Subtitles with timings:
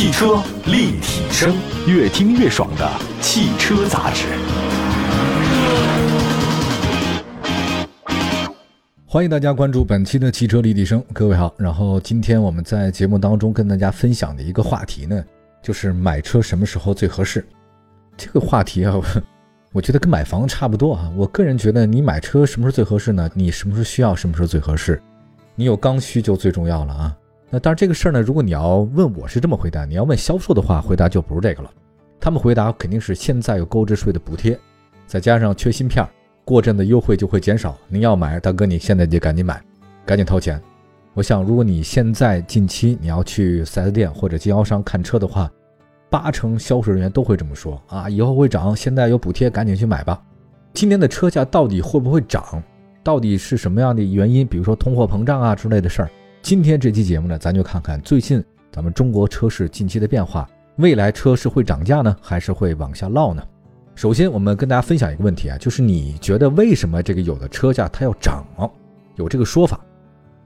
[0.00, 1.54] 汽车立体声，
[1.86, 4.24] 越听越爽的汽车杂志。
[9.04, 11.52] 欢迎大家关注本期的汽车立体声，各位好。
[11.58, 15.22] 然后今天我们在节目当中跟大家分享的一个话题呢，
[15.62, 17.44] 就是买车什么时候最合适？
[18.16, 18.98] 这个话题啊，
[19.70, 21.12] 我觉得跟买房差不多啊。
[21.14, 23.28] 我个人觉得，你买车什么时候最合适呢？
[23.34, 24.98] 你什么时候需要，什么时候最合适？
[25.54, 27.14] 你有刚需就最重要了啊。
[27.52, 31.70] 那当然，这个事儿呢，如果你要问我是这么回答，你要问销售的话，回答就不是这个了。
[32.20, 34.56] 他们回答肯定是现在有购置税的补贴，
[35.04, 36.06] 再加上缺芯片，
[36.44, 37.76] 过阵的优惠就会减少。
[37.88, 39.60] 您要买，大哥，你现在就赶紧买，
[40.06, 40.62] 赶紧掏钱。
[41.14, 45.50] 我想，如果你现在近期你要去 4S 店或者经销商看车的话，
[46.08, 50.22] 八成销售人员都会这么说啊，以后会涨，现在有补贴，赶紧去买吧。
[50.72, 52.62] 今年的车价到底会不会涨？
[53.02, 54.46] 到底是什么样的原因？
[54.46, 56.10] 比如说通货膨胀啊之类的事儿。
[56.42, 63.42] 今天这期节目呢，咱就看看最近咱们中国车市近期的变化，未来车市会涨价呢，还是会往下落呢？
[63.94, 68.44] 首先，我们跟大家分享一个问题啊，就是你觉得为什么这个有的车价它要涨？
[69.16, 69.78] 有这个说法？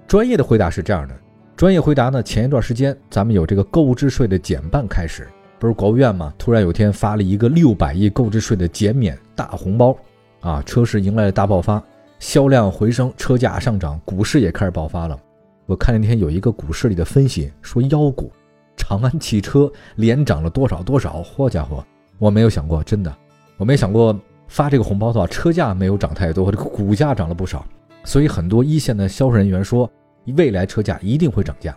[0.07, 1.15] 专业的回答是这样的，
[1.57, 5.29] 专业回答呢，前一段时间咱们有这个购置税的减半开始，
[5.61, 6.35] 不是国务院吗？
[6.37, 9.97] 突然有天发了一个六百亿购置税的减免大红包，
[10.41, 11.83] 啊，车市迎来了大爆发，
[12.19, 15.19] 销量回升，车价上涨，股市也开始爆发了。
[15.67, 18.31] 我看那天有一个股市里的分析说，妖股
[18.77, 21.83] 长安汽车连涨了多少多少，嚯家伙，
[22.19, 23.15] 我没有想过，真的，
[23.57, 27.65] 我没想过发这个红包的话，车价没有涨太多，这个股价涨了不少，
[28.05, 29.91] 所以很多一线的销售人员说，
[30.37, 31.75] 未来车价一定会涨价。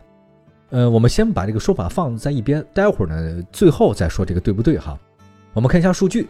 [0.71, 4.99] 呃，我们先把这个说法放在一边，待会儿呢，最后再说这个对不对哈。
[5.53, 6.27] 我们看一下数据，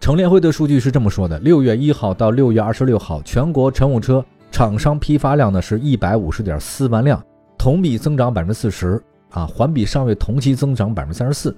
[0.00, 4.22] 乘联会的数据是这么说的：六月一号到六月二十六号，全国乘用车。
[4.50, 7.22] 厂商批发量呢是一百五十点四万辆，
[7.56, 11.56] 同比增长百分之四十啊，环比上月同期增长百分之三十四。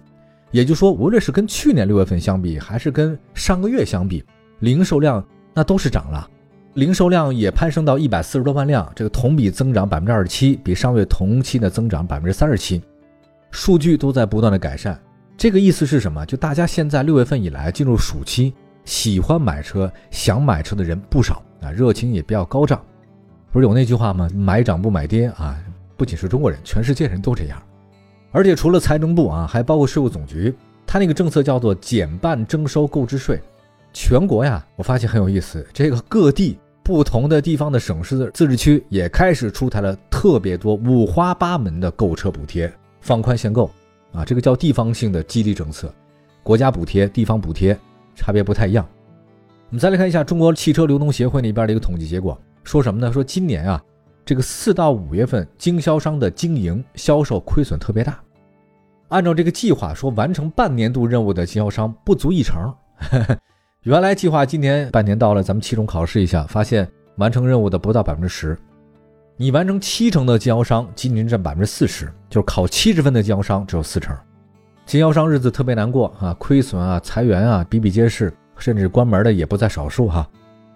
[0.51, 4.25] 也就是说，无论是跟去年六月份相比，还是跟上个月相比，
[4.59, 6.29] 零售量那都是涨了，
[6.75, 12.83] 零售量也攀升到一百四十多万辆，这个同比增长百分之二十七，比上月同期呢增长百分之三十七，
[13.53, 15.01] 数据都在不断的改善。
[15.37, 16.27] 这个意思是什么？
[16.27, 18.53] 就大家现在六月份以来进入暑期，
[18.85, 21.43] 喜欢买车、想买车的人不少。
[21.63, 22.83] 啊，热情也比较高涨，
[23.53, 24.29] 不是有那句话吗？
[24.35, 25.59] 买涨不买跌啊！
[25.97, 27.61] 不仅是中国人，全世界人都这样。
[28.31, 30.55] 而且除了财政部啊，还包括税务总局，
[30.87, 33.41] 它那个政策叫做减半征收购置税。
[33.93, 43.69] 全国呀，我发现很有意思，这个各地不同的地方的省市自治区也开始出台了特别多五花八门的购车补贴，放宽限购
[44.13, 45.93] 啊，这个叫地方性的激励政策，
[46.45, 47.77] 国家补贴、地方补贴
[48.15, 48.87] 差别不太一样。
[49.71, 53.13] 我们再来看一下中国汽车流通协会那边的一个统计结果，说什么呢？
[53.13, 53.83] 说今年啊，
[54.25, 58.19] 这个四到五月份经销商的经营销售亏损特别大。
[59.09, 62.73] 按照这个计划，说完成半年度任务的经销商不足一成。
[63.83, 68.57] 原来计划今年半年到了，咱们期中考试一下，发现完成任务的不到百分之十。
[69.37, 74.15] 你完成七成的经销商，今年占百分之四十，就是考七十分的经销商只有四成。
[74.87, 78.33] 经销商日子特别难过啊，亏损啊，裁员啊，比比皆是。
[78.59, 80.29] 甚至关门的也不在少数哈。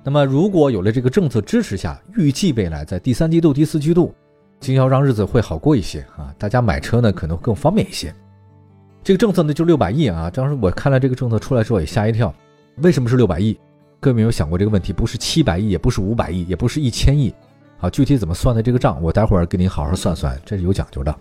[0.06, 4.14] 那么，如果有了这个政策支持下，预计未来在第三季度、第四季度，
[4.60, 6.32] 经销商日子会好过一些啊。
[6.36, 8.14] 大家买车呢可能更方便一些。
[9.02, 10.30] 这个政策呢就六百亿啊。
[10.30, 12.32] 当时我看了这个政策出来之后也吓一跳，
[12.82, 13.58] 为什么是六百亿？
[13.98, 14.92] 各位没有想过这个问题？
[14.92, 17.34] 不是七百亿，也不是五百亿，也不是一千亿。
[17.78, 21.14] 好，具体怎么算的这个账，我待会儿给您好好算算，这是有讲究的。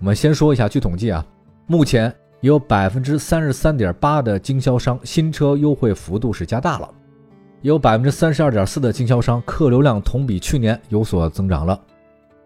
[0.00, 1.24] 我们先说一下，据统计啊，
[1.68, 2.12] 目前。
[2.40, 6.90] 有百分之三十三点八的经销商新车优惠幅度是加大了，
[7.64, 11.80] 有百分之三十二点四的经销商客流量同比去年有所增长了，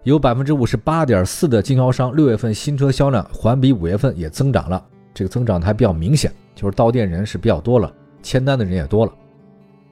[0.05, 4.81] 有百分之五十八点四的经销商六月份新车销量环比五月份也增长了，
[5.13, 7.93] 这个增长还比较明显，就是到店人是比较多了，
[8.23, 9.13] 签单的人也多了。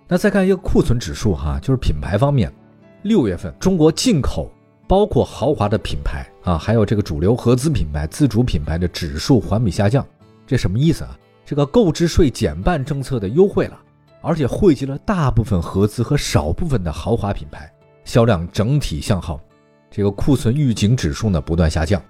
[0.06, 2.52] 那再看一个库存指数哈，就是品牌方面，
[3.02, 4.48] 六月份中国进口。
[4.88, 10.06] 包括豪华的品牌啊，还有这个主流合资品牌、自主品牌的指数环比下降，
[10.46, 11.18] 这什么意思啊？
[11.44, 13.76] 这个购置税减半政策的优惠了，
[14.26, 17.72] 而且汇集了大部分合资和少部分的豪华品牌，
[18.04, 19.40] 销量整体向好。
[19.88, 22.02] 这个库存预警指数呢不断下降，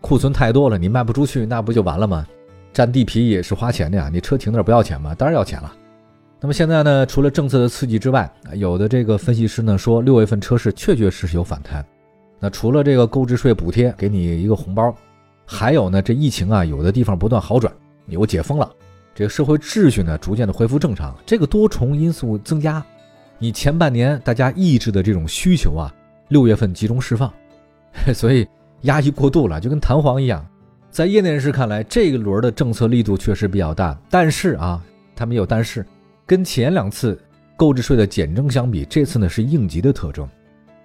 [0.00, 2.26] 库存太多了，你卖不出去，那不就完了吗？
[2.72, 5.14] 占地皮也是花钱的呀，你车停那儿不要钱吗？
[5.14, 5.70] 当然要钱了。
[6.40, 11.84] 那么现在呢，除了政策的刺激之外，有的这个分析师呢说，六月份车市确确实实有反弹。
[12.40, 14.94] 那除了这个购置税补贴给你一个红包，
[15.44, 17.70] 还有呢，这疫情啊，有的地方不断好转，
[18.06, 18.70] 有解封了，
[19.18, 22.80] 这个社会秩序呢逐渐的恢复正常，这个多重因素增加，
[23.36, 25.92] 你前半年大家抑制的这种需求啊，
[26.28, 27.34] 六月份集中释放，
[28.14, 28.46] 所以
[28.82, 30.46] 压抑过度了，就跟弹簧一样，
[30.88, 34.80] 在业内人士看来，这个轮的政策力度确实比较大，但是啊，
[35.16, 35.84] 他们有但是，
[36.24, 37.20] 跟前两次
[37.56, 40.28] 购置税的减征相比，这次呢是应急的特征。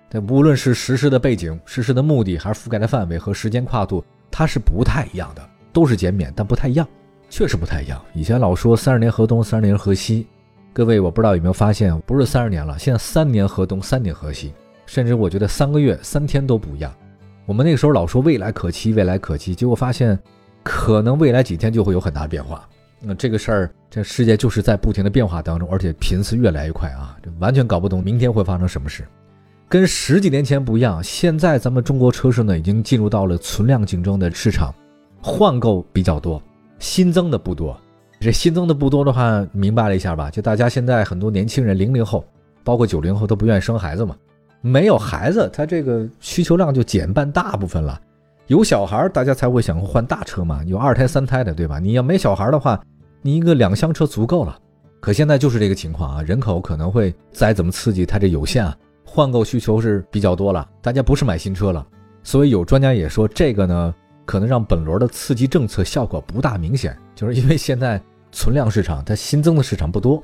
[0.09, 6.87] 但无论是实施的背景、实施的目的，还是覆盖的范围和时间跨度，它是不太一样的，都是减免，但不太一样，
[7.33, 7.99] 确实不太一样。
[8.13, 10.27] 以前老说三十年河东，三十年河西，
[10.71, 14.53] 各位我不知道有没有发现，不是三十年了，现在三年河东，三年河西，
[14.85, 16.93] 甚至我觉得三个月、三天都不一样。
[17.47, 20.17] 我们那个时候老说未来可期，未来可期，结果发现
[20.61, 22.69] 可能未来几天就会有很大变化。
[22.99, 29.07] 那这个事儿，这世界就是在不停的变化当中，而且频次越来越快啊，这完全搞不懂明天会发生什么事。
[29.67, 34.71] 跟十几年前不一样，现在咱们中国车市呢已经进入到了存量竞争的市场，
[35.19, 36.39] 换购比较多，
[36.83, 37.75] 新增的不多。
[38.19, 40.29] 这新增的不多的话，明白了一下吧？
[40.29, 42.25] 就大家现在很多年轻人，零零后，
[42.61, 44.13] 包括九零后都不愿意生孩子嘛。
[44.59, 47.99] 没有孩子，他这个需求量就减半大部分了。
[48.47, 50.61] 有小孩，大家才会想换大车嘛。
[50.65, 51.79] 有二胎、三胎的，对吧？
[51.79, 52.77] 你要没小孩的话，
[53.21, 54.59] 你一个两厢车足够了。
[54.99, 58.75] 可现在就是这个情况啊，人口可能会再怎么刺激，它这有限啊，
[59.05, 60.67] 换购需求是比较多了。
[60.81, 61.85] 大家不是买新车了，
[62.23, 63.95] 所以有专家也说，这个呢
[64.25, 70.23] 可能让本轮的刺激政策效果不大明显， 就是因为现在存量市场它新增的市场不多。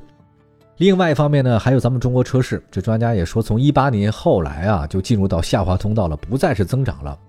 [0.77, 7.19] 另外一方面呢，还有咱们中国车市，这专家也说，从一八年后来啊，就进入到下滑通道了，不再是增长了。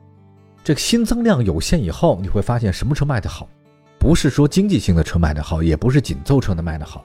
[0.63, 3.49] 这个新增量有限以后，你会发现什么车卖得好？
[3.99, 7.05] 不是说经济性的车卖得好，也不是紧凑车的卖得好，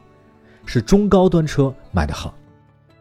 [0.65, 2.33] 是中高端车卖得好。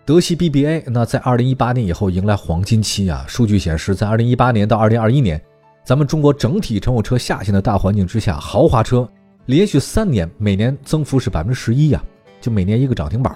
[0.07, 5.41] 德系 BBA 那在二零一八年以后迎来黄金期啊，数据显示，在二零一八年到二零二一年，
[5.85, 9.07] 咱们中国整体乘用车下行的大环境之下，豪华车
[9.45, 12.03] 连续三年每年增幅是百分之十一呀。
[12.41, 13.35] 就每年一个涨停板，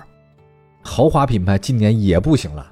[0.82, 2.66] 豪华品牌今年也不行了。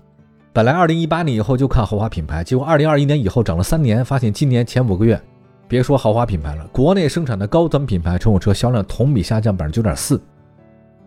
[0.52, 5.20] 本来二零一八年以后就看豪华品牌，结果二零二一年以后涨了三年，发现今年前五个月，
[5.68, 10.20] 别说豪华品牌了，国内生产的高端品牌乘用车销量同比下降百分之九点四，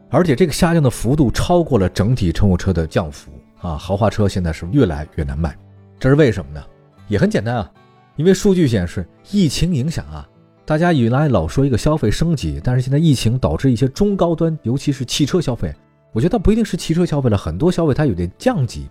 [0.09, 3.31] 而且这个下降的幅度超过了整体乘用车的降幅
[3.61, 3.75] 啊！
[3.75, 5.55] 豪华车现在是越来越难卖，
[5.99, 6.63] 这是为什么呢？
[7.07, 7.71] 也很简单啊，
[8.19, 10.27] 因为数据显示疫情影响啊。
[10.65, 15.73] 大家原来老说一个消费升级，但是现在疫情导致一些中高端，尤其是汽车消费，
[16.11, 18.89] 我觉得不一定是汽车消费了，很多消费它有点降级，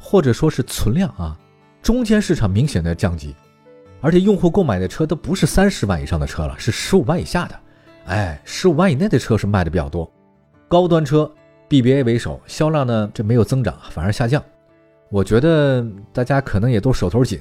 [0.00, 1.38] 或者说是存量啊，
[1.82, 3.36] 中间市场明显的降级，
[4.00, 7.60] 而且用户购买的车都不是三十万以上的车了，是十五万以下的，
[8.06, 10.10] 哎，十五万以内的车是卖的比较多，
[10.68, 11.30] 高端车
[11.68, 14.42] BBA 为首，销量呢这没有增长，反而下降，
[15.10, 17.38] 我觉得大家可能也都手头紧。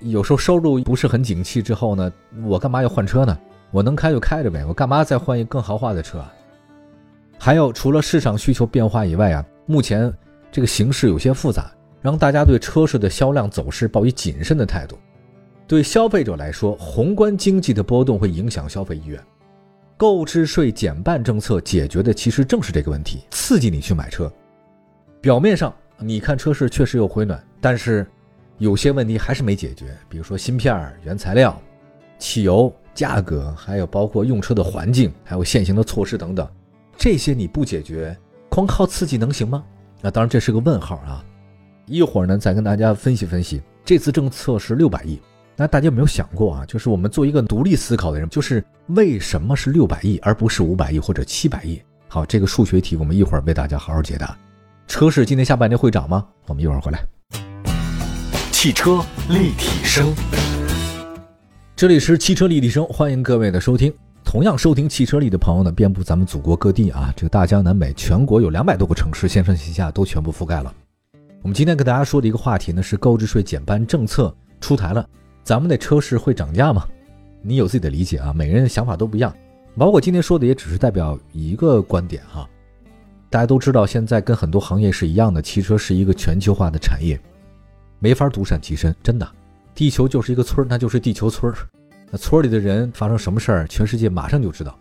[0.00, 2.10] 有时候收入不是很景气之后呢，
[2.44, 3.38] 我干嘛要换车呢？
[3.70, 6.24] 我能开就开着呗，我干嘛再换一更豪华的车？
[7.38, 10.12] 还有，除了市场需求变化以外啊，目前
[10.50, 11.70] 这个形势有些复杂，
[12.00, 14.98] 让大家对车市的销量走势抱以谨慎的态度。
[15.66, 19.22] 对消费者来说，宏观经济的波动会影响消费意愿。
[19.96, 24.32] 购置税减半政策解决的其实正是这个问题，刺激你去买车。
[25.20, 28.06] 表面上你看车市确实有回暖，但是。
[28.60, 31.58] 有些问题还是没解决，比如说芯片、原材料、
[32.18, 36.46] 汽油价格，还有包括用车的环境，还有现行的措施等等，
[36.94, 38.14] 这些你不解决，
[38.50, 39.64] 光靠刺激能行吗？
[40.02, 41.24] 那当然这是个问号啊！
[41.86, 45.18] 一会儿呢再跟大家分析分析，这次政策是六百亿，
[45.56, 46.66] 那大家有没有想过啊？
[46.66, 51.80] 就是我们做一个独立思考的人，就是为什么是六百亿而不是五百亿或者七百亿？
[52.08, 54.36] 好，这个数学题我们一会儿为大家好好解答。
[54.86, 56.26] 车市今年下半年会涨吗？
[56.46, 57.02] 我们一会儿回来。
[58.62, 60.14] 汽车立体声，
[61.74, 63.90] 这里是汽车立体声，欢迎各位的收听。
[64.22, 70.70] 同样收听汽车立的朋友呢，遍布咱们祖国各地啊，这个大江南北，全国有两百多个城市，线上线下都全部覆盖了。
[71.40, 75.08] 我们今天跟大家说的一个话题呢，是购置税减半政策出台了，
[75.42, 76.86] 咱们的车市会涨价吗？
[77.40, 79.34] 你有自己的理解啊，每个人的想法都不一样。
[79.74, 82.46] 包括今天说的，也只是代表一个观点哈。
[83.30, 87.18] 大家都知道，现在跟很多行业是一样的，汽车是一个全球化的产业。
[88.00, 89.30] 没法独善其身，真的，
[89.74, 91.52] 地球就是一个村儿，那就是地球村。
[92.10, 94.76] 那村里的人发生什么事儿，全世界马上就知道。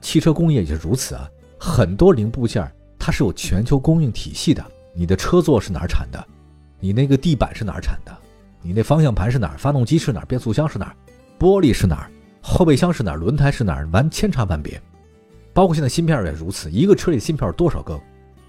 [0.00, 4.62] 汽车工业也是如此啊，很多零部件它是有全球供应体系的。
[4.94, 6.22] 你的车座是哪儿产的？
[6.80, 8.14] 你那个地板是哪儿产的？
[8.60, 9.56] 你那方向盘是哪儿？
[9.56, 10.26] 发动机是哪儿？
[10.26, 10.96] 变速箱是哪儿？
[11.38, 12.10] 玻璃是哪儿？
[12.42, 13.16] 后备箱是哪儿？
[13.16, 13.88] 轮胎是哪儿？
[13.92, 14.80] 完千差万别。
[15.54, 17.98] 包括现在芯片也如此，一个车里芯片多少个？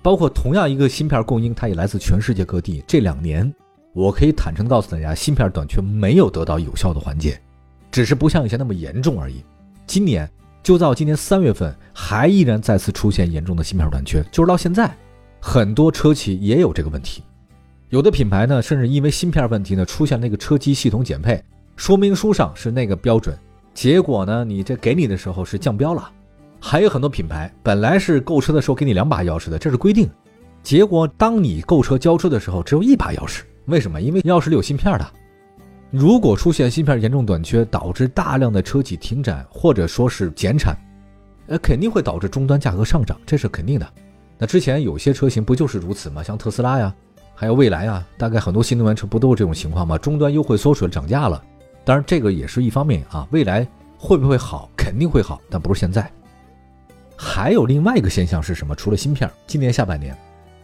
[0.01, 2.83] 包括同样一个芯片供应，它也来自全世界各地。
[2.87, 3.53] 这两年。
[3.97, 7.41] 我可以坦诚告诉大家，芯片短缺没有得到有效的缓解，
[7.89, 9.43] 只是不像以前那么严重而已。
[9.87, 10.29] 今年
[10.61, 14.95] 就到今年三月份，还依然再次出现严重的芯片短缺，就是到现在，
[15.41, 17.23] 很多车企也有这个问题。
[17.89, 21.43] 有的品牌呢，甚至因为芯片问题呢，出现那个车机系统减配，
[21.75, 23.35] 说明书上是那个标准，
[23.73, 26.07] 结果呢，你这给你的时候是降标了。
[26.59, 30.07] 还有很多品牌本来是购车的时候给你两把钥匙的，这是规定。
[30.61, 33.41] 结果当你购车交车的时候，只有一把钥匙。
[33.67, 34.01] 为什么？
[34.01, 35.05] 因为钥匙里有芯片的。
[35.89, 40.75] 如果出现芯片严重短缺，导致大量的车企停产或者说是减产，
[41.47, 43.87] 呃，肯定会导致终端价格上涨，这是肯定的。
[44.37, 46.21] 那之前有些车型不就是如此吗？
[46.21, 46.93] 像特斯拉呀，
[47.33, 49.97] 还有蔚来啊，大概很多新能源车不都是这种情况吗？
[49.97, 51.41] 终端优惠缩水涨价了。
[51.85, 53.27] 当然这个也是一方面啊。
[53.31, 53.65] 未来
[53.97, 54.69] 会不会好？
[54.77, 56.09] 肯定会好，但不是现在。
[57.15, 58.75] 还有另外一个现象是什么？
[58.75, 60.15] 除了芯片，今年下半年，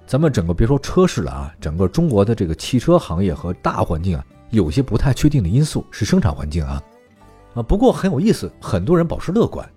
[0.05, 4.25] 咱们整个别说车市了啊，整个中国的这个汽车行业和大环境啊。
[4.49, 6.79] 有些不太确定的因素是生产环境啊，
[7.55, 9.67] 啊，不过很有意思，很多人保持乐观，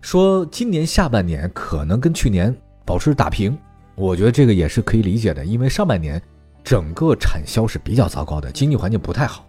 [0.00, 2.52] 说今年下半年可能跟去年
[2.84, 3.56] 保持打平。
[3.94, 6.20] 我觉得这个也是可以理解的，因为上半年
[6.64, 9.46] 整个产销是比较糟糕的，经济环境不太好。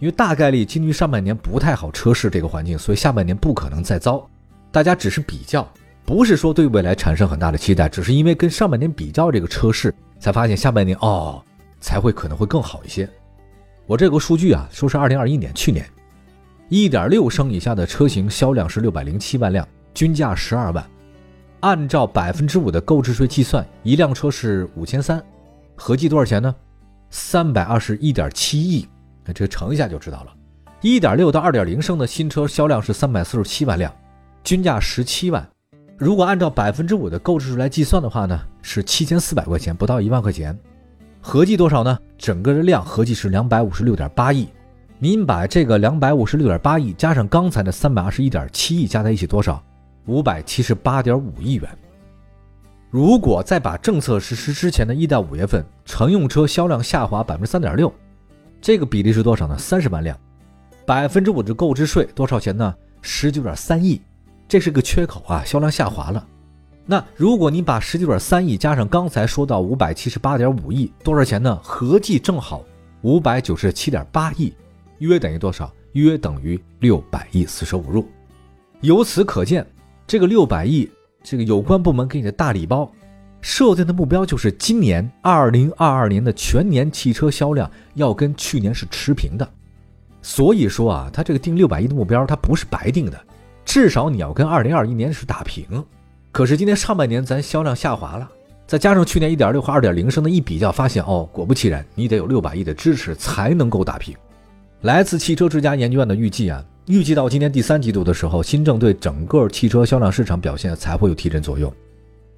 [0.00, 4.28] 因为大概率基于上半年不太好车市这个环境，所以下半年不可能再糟。
[4.70, 5.66] 大家只是比较，
[6.06, 11.42] 不是说对未来产生很大的期待，只是因为跟上半年比较这个车市，才发现下半年哦
[11.80, 13.08] 才会可能会更好一些。
[13.86, 15.84] 我这个数据啊，说是二零二一年去年，
[16.68, 20.88] 一点六升以下的车型销量是六百零七万辆，均价十二万。
[21.60, 25.20] 按照百分之五的购置税计算，一辆车是五千三，
[25.74, 26.54] 合计多少钱呢？
[27.10, 28.88] 三百二十一点七亿。
[29.24, 30.32] 那这乘一下就知道了。
[30.82, 33.92] 一点六到二点零升的新车销量是三百四十七万辆，
[34.44, 35.44] 均价十七万。
[35.98, 40.56] 如果按照百分之五的购置税来计算的话呢，是七千四百块钱，不到一万块钱。
[41.22, 41.98] 合计多少呢？
[42.18, 44.46] 整个的量合计是两百五十六点八亿。
[44.98, 49.62] 您把这个两百五十六点八亿加上刚才的三百二十一点七亿加在一起多少？
[50.04, 51.68] 五百七十八点五亿元。
[52.90, 57.90] 如果再把政策实施之前的一到五月份乘用车销量下滑百分之三点六，
[58.60, 59.56] 这个比例是多少呢？
[59.56, 60.16] 三十万辆。
[60.84, 62.74] 百分之五的购置税多少钱呢？
[63.00, 63.98] 十九点三亿。
[64.48, 66.26] 这是个缺口啊，销量下滑了。
[66.84, 71.58] 那如果你把十九点三亿加上刚才说到五百七十八点五亿，多少钱呢？
[71.62, 72.64] 合计正好
[73.02, 74.52] 五百九十七点八亿，
[74.98, 75.72] 约等于多少？
[75.92, 78.06] 约等于六百亿四舍五入。
[78.82, 79.66] 由此可见，
[80.06, 80.88] 这个六百亿，
[81.24, 82.88] 这个有关部门给你的大礼包，
[83.40, 89.48] 设定的目标就是今年二零二二年的全年汽车销量要跟去年是持平的。
[90.22, 93.25] 所以说啊，他这个定六百亿的目标，它不是白定的，
[93.66, 95.84] 至少你要跟二零二一年是打平。
[96.32, 98.26] 可是今年上半年咱销量下滑了，
[98.66, 104.16] 再加上去年一点六和二点零升的一比较，发现哦，果不其然，你得有六百亿的支持才能够打平。
[104.82, 111.72] 来自汽车之家研究院的预计啊，预计到今年第三季度的时候，新政对整个汽车销量市场表现才会有提振作用。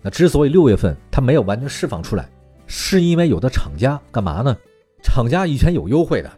[0.00, 2.28] 那之所以六月份它没有完全释放出来，
[2.66, 4.56] 是因为有的厂家干嘛呢？
[5.02, 6.30] 厂家以前有优惠的，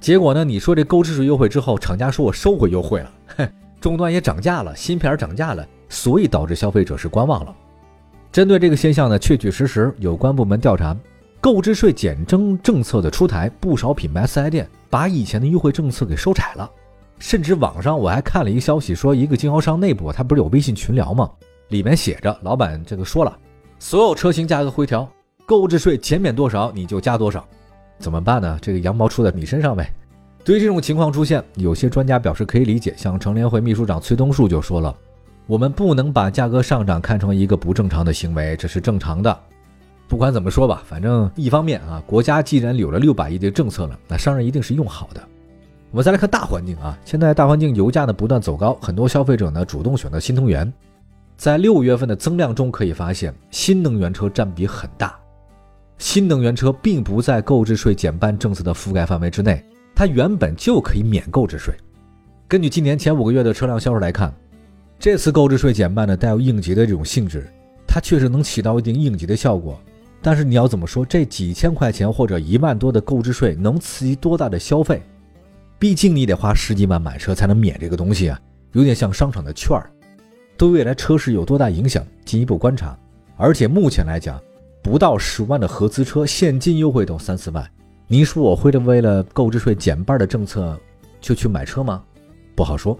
[0.00, 3.48] 结果呢，你说这购置税优惠之后，厂家说我收回优惠了，嘿，
[3.84, 5.62] 终端也涨价了，芯片涨价了。
[5.90, 7.54] 所以导致消费者是观望了。
[8.32, 10.96] 针对这个现象呢，确确实实有关部门调查，
[11.38, 16.68] 购置税减征政策的出台，不少品牌四 S 店把以前的优惠政策给收窄了。
[17.18, 21.30] 甚至网上我还看了一个消息，说一个经销商内部他不是有微信群聊吗？
[21.68, 23.38] 里面写着老板这个说了，
[23.78, 25.06] 所有车型价格回调，
[25.44, 27.46] 购置税减免多少你就加多少，
[27.98, 28.58] 怎么办呢？
[28.62, 29.92] 这个羊毛出在你身上呗。
[30.44, 34.94] 对于这种情况出现，有些专家表示可以理解，像乘联会秘书长崔东树就说了。
[35.46, 39.34] 我们不能把价格上涨看成一个不正常的行为，这是正常的。
[40.06, 45.22] 不管怎么说吧，反正一方面啊，国家既然有了六百亿的政策了，那商人一定是用好的。
[45.90, 50.70] 我们再来看大环境啊，现在大环境油价呢不断走高，很多消费者呢主动选择新能源。
[51.38, 55.18] 在六月份的增量中可以发现，新能源车占比很大。
[55.96, 61.74] 新能源车并不在购置税减半政策的覆盖范围之内，它原本就可以免购置税。
[62.48, 64.34] 根据今年前五个月的车辆销售来看。
[64.96, 67.46] 这次购置税减半呢，带有应急的这种性质，
[67.86, 69.78] 它确实能起到一定应急的效果。
[70.22, 75.02] 但是你要怎么说，这几千块钱或者一万多的购置税能刺激多大的消费？
[75.78, 78.40] 毕竟你得花十几万买车才能免这个东西啊，
[78.72, 79.90] 有点像商场的券儿。
[80.56, 82.96] 对未来车市有多大影响，进一步观察。
[83.36, 84.40] 而且目前来讲，
[84.80, 87.68] 不到十万的合资车现金优惠都三四万，
[88.06, 90.78] 你说我会为了购置税减半的政策
[91.20, 92.02] 就去买车吗？
[92.54, 92.98] 不好说。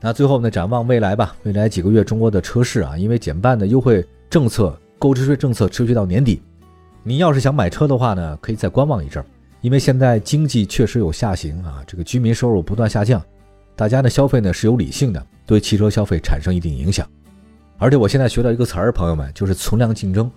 [0.00, 0.50] 那最后呢？
[0.50, 1.34] 展望未来吧。
[1.44, 6.42] 未来几个月，中国的车市啊，因为减半的优惠政策、购置税政策持续到年底。
[7.02, 9.26] 你要是想买车的话呢，可以再观望一阵儿，
[9.62, 13.22] 因为现在经济确实有下行啊，这个居民收入不断下降，
[13.74, 17.08] 大家的消费呢是有理性的，对汽车消费产生一定影响。
[17.78, 20.30] 而且我现在学到一个词儿，朋友们，就是存量竞争。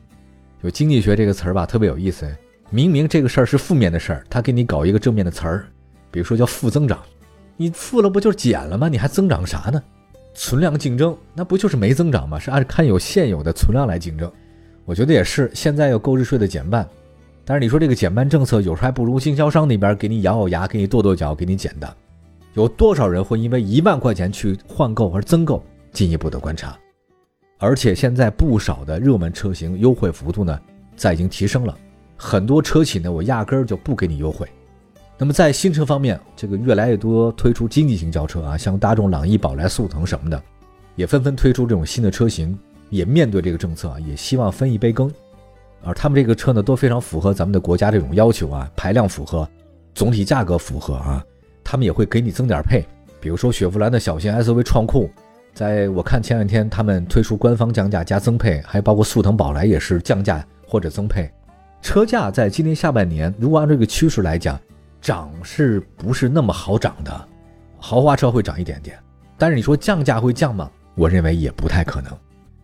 [0.64, 2.26] 就经济学这个词儿吧，特别有意思。
[2.72, 5.66] 明明这个事儿是负面的事儿，他给你搞一个正面的词儿，
[6.12, 7.00] 比如说叫负增长。
[7.58, 8.88] 你负了不就是减了吗？
[8.88, 9.82] 你还增长啥呢？
[10.36, 12.38] 存量竞争那不就是没增长吗？
[12.40, 14.32] 是按看有现有的存量来竞争。
[14.86, 16.88] 我觉得也是，现在有购置税的减半，
[17.44, 21.98] 但是你说这个减半政策有时候还不如经销商那边给你咬咬牙，给你跺跺脚，给你减的。
[22.54, 25.64] 有多少人会因为一万块钱去换购而增购？
[25.92, 26.78] 进一步的观察。
[27.58, 30.58] 而且现在不少的热门车型优惠幅度呢，
[30.96, 31.78] 在已经提升了。
[32.22, 34.46] 很多车企呢，我压根儿就不给你优惠。
[35.18, 40.44] 那么在新车方面，这个越来越多推出经济型轿车啊，像大众朗逸、宝来、速腾什么的，
[40.98, 42.60] 也纷纷推出这种新的车型，
[42.90, 45.10] 也面对这个政策啊，也希望分一杯羹。
[45.82, 49.48] 而他们这个车呢，都非常符合咱们的国家这种要求啊，排量符合，
[49.96, 51.26] 总体价格符合啊，
[51.64, 52.86] 他们也会给你增点配，
[53.22, 55.10] 比如说雪佛兰的小型 SUV 创酷。
[55.54, 61.30] 在我看前两天，他们推出官方降价加增配，还包括速腾、宝来也是降价或者增配。
[61.82, 64.60] 车价在今年下半年，如果按这个趋势来讲，
[65.02, 67.28] 涨是不是那么好涨的？
[67.78, 69.00] 豪华车会涨一点点，
[69.38, 70.70] 但是你说降价会降吗？
[70.96, 72.12] 我认为也不太可能。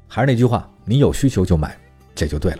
[0.07, 1.75] 还是那句话，你有需求就买，
[2.13, 2.59] 这就对了。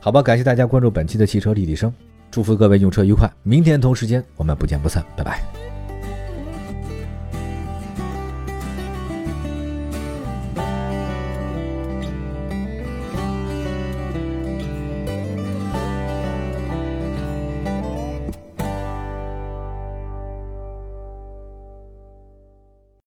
[0.00, 1.92] 好吧，感谢大家关注本期的汽车立体声，
[2.30, 3.30] 祝福各位用车愉快。
[3.42, 5.69] 明天同时间我们不见不散，拜拜。